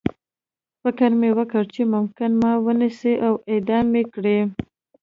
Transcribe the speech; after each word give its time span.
فکر 0.81 1.09
مې 1.19 1.29
وکړ 1.37 1.63
چې 1.73 1.81
ممکن 1.95 2.29
ما 2.41 2.51
ونیسي 2.65 3.13
او 3.25 3.33
اعدام 3.51 3.85
مې 3.93 4.03
کړي 4.13 4.39